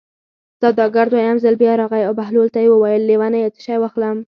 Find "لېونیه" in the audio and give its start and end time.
3.09-3.49